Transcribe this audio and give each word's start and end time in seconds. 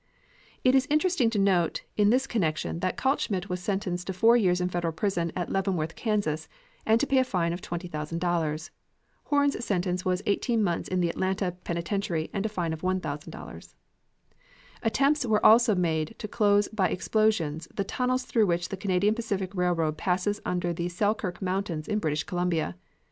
It 0.63 0.73
is 0.73 0.87
interesting 0.89 1.29
to 1.29 1.37
note 1.37 1.83
in 1.95 2.09
this 2.09 2.25
connection 2.25 2.79
that 2.79 2.97
Kaltschmidt 2.97 3.49
was 3.49 3.59
sentenced 3.59 4.07
to 4.07 4.13
four 4.13 4.35
years 4.35 4.59
in 4.59 4.65
the 4.65 4.71
federal 4.73 4.91
prison 4.93 5.31
at 5.35 5.51
Leavenworth, 5.51 5.95
Kansas, 5.95 6.49
and 6.87 6.99
to 6.99 7.05
pay 7.05 7.19
a 7.19 7.23
fine 7.23 7.53
of 7.53 7.61
$20,000. 7.61 8.69
Horn's 9.25 9.63
sentence 9.63 10.03
was 10.03 10.23
eighteen 10.25 10.63
months 10.63 10.87
in 10.89 11.01
the 11.01 11.09
Atlanta 11.09 11.51
penitentiary 11.63 12.31
and 12.33 12.47
a 12.47 12.49
fine 12.49 12.73
of 12.73 12.81
$1,000. 12.81 13.73
Attempts 14.81 15.23
were 15.23 15.45
also 15.45 15.75
made 15.75 16.15
to 16.17 16.27
close 16.27 16.67
by 16.69 16.89
explosions 16.89 17.67
the 17.71 17.83
tunnels 17.83 18.25
through 18.25 18.47
which 18.47 18.69
the 18.69 18.77
Canadian 18.77 19.13
Pacific 19.13 19.53
Railroad 19.53 19.99
passes 19.99 20.41
under 20.43 20.73
the 20.73 20.89
Selkirk 20.89 21.43
Mountains 21.43 21.87
in 21.87 21.99
British 21.99 22.23
Columbia. 22.23 22.75